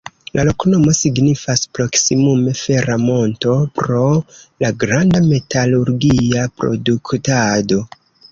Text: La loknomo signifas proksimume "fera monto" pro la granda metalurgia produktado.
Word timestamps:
La 0.37 0.43
loknomo 0.47 0.93
signifas 0.99 1.59
proksimume 1.79 2.53
"fera 2.61 2.95
monto" 3.03 3.53
pro 3.81 4.01
la 4.65 4.71
granda 4.85 5.23
metalurgia 5.29 6.49
produktado. 6.63 7.79